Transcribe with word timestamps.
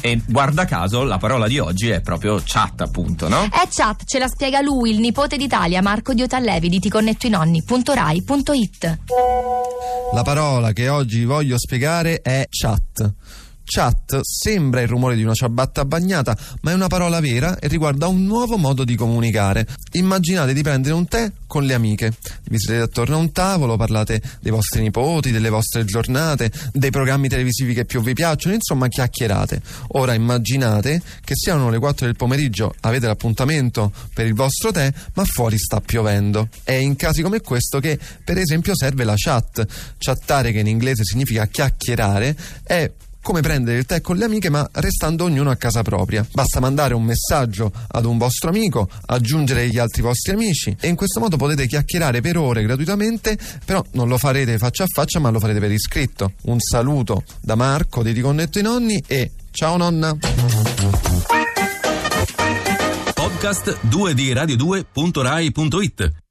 E 0.00 0.20
guarda 0.26 0.64
caso 0.64 1.04
la 1.04 1.18
parola 1.18 1.46
di 1.46 1.60
oggi 1.60 1.90
è 1.90 2.00
proprio 2.00 2.42
chat, 2.44 2.80
appunto, 2.80 3.28
no? 3.28 3.44
È 3.44 3.68
chat, 3.70 4.02
ce 4.04 4.18
la 4.18 4.26
spiega 4.26 4.60
lui, 4.60 4.90
il 4.90 4.98
nipote 4.98 5.36
d'Italia, 5.36 5.80
Marco 5.80 6.12
Diotallevi 6.12 6.68
di 6.68 6.80
ticonnettoinonni.rai.it. 6.80 8.98
La 10.12 10.22
parola 10.22 10.72
che 10.72 10.88
oggi 10.88 11.24
voglio 11.24 11.56
spiegare 11.56 12.20
è 12.20 12.48
chat. 12.50 13.12
Chat 13.68 14.20
sembra 14.22 14.80
il 14.80 14.86
rumore 14.86 15.16
di 15.16 15.24
una 15.24 15.34
ciabatta 15.34 15.84
bagnata, 15.84 16.38
ma 16.60 16.70
è 16.70 16.74
una 16.74 16.86
parola 16.86 17.18
vera 17.18 17.58
e 17.58 17.66
riguarda 17.66 18.06
un 18.06 18.24
nuovo 18.24 18.56
modo 18.56 18.84
di 18.84 18.94
comunicare. 18.94 19.66
Immaginate 19.94 20.54
di 20.54 20.62
prendere 20.62 20.94
un 20.94 21.08
tè 21.08 21.32
con 21.48 21.64
le 21.64 21.74
amiche. 21.74 22.12
Vi 22.44 22.60
sedete 22.60 22.84
attorno 22.84 23.16
a 23.16 23.18
un 23.18 23.32
tavolo, 23.32 23.76
parlate 23.76 24.22
dei 24.40 24.52
vostri 24.52 24.82
nipoti, 24.82 25.32
delle 25.32 25.48
vostre 25.48 25.84
giornate, 25.84 26.52
dei 26.72 26.90
programmi 26.90 27.28
televisivi 27.28 27.74
che 27.74 27.84
più 27.84 28.00
vi 28.02 28.12
piacciono, 28.12 28.54
insomma 28.54 28.86
chiacchierate. 28.86 29.60
Ora 29.88 30.14
immaginate 30.14 31.02
che 31.24 31.34
siano 31.34 31.68
le 31.68 31.80
4 31.80 32.06
del 32.06 32.14
pomeriggio, 32.14 32.72
avete 32.82 33.08
l'appuntamento 33.08 33.92
per 34.14 34.26
il 34.26 34.34
vostro 34.34 34.70
tè, 34.70 34.92
ma 35.14 35.24
fuori 35.24 35.58
sta 35.58 35.80
piovendo. 35.80 36.48
È 36.62 36.72
in 36.72 36.94
casi 36.94 37.20
come 37.20 37.40
questo 37.40 37.80
che, 37.80 37.98
per 38.24 38.38
esempio, 38.38 38.76
serve 38.76 39.02
la 39.02 39.14
chat. 39.16 39.66
Chattare, 39.98 40.52
che 40.52 40.60
in 40.60 40.68
inglese 40.68 41.02
significa 41.02 41.46
chiacchierare, 41.46 42.36
è 42.62 42.88
come 43.26 43.40
prendere 43.40 43.78
il 43.78 43.86
tè 43.86 44.00
con 44.00 44.16
le 44.16 44.24
amiche 44.24 44.50
ma 44.50 44.64
restando 44.74 45.24
ognuno 45.24 45.50
a 45.50 45.56
casa 45.56 45.82
propria. 45.82 46.24
Basta 46.32 46.60
mandare 46.60 46.94
un 46.94 47.02
messaggio 47.02 47.72
ad 47.88 48.04
un 48.04 48.18
vostro 48.18 48.50
amico, 48.50 48.88
aggiungere 49.06 49.68
gli 49.68 49.78
altri 49.78 50.00
vostri 50.00 50.34
amici 50.34 50.76
e 50.78 50.86
in 50.86 50.94
questo 50.94 51.18
modo 51.18 51.36
potete 51.36 51.66
chiacchierare 51.66 52.20
per 52.20 52.36
ore 52.36 52.62
gratuitamente, 52.62 53.36
però 53.64 53.84
non 53.94 54.06
lo 54.06 54.16
farete 54.16 54.58
faccia 54.58 54.84
a 54.84 54.86
faccia 54.86 55.18
ma 55.18 55.30
lo 55.30 55.40
farete 55.40 55.58
per 55.58 55.72
iscritto. 55.72 56.34
Un 56.42 56.60
saluto 56.60 57.24
da 57.40 57.56
Marco 57.56 58.04
di 58.04 58.12
Riconnetto 58.12 58.60
i 58.60 58.62
Nonni 58.62 59.02
e 59.04 59.32
ciao 59.50 59.76
nonna! 59.76 60.16
Podcast 63.12 63.78
2 63.80 64.14
di 64.14 64.32
radio2.rai.it 64.32 66.24